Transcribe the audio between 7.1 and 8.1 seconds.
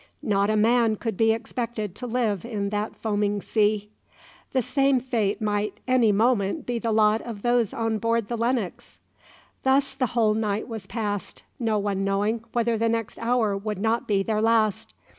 of those on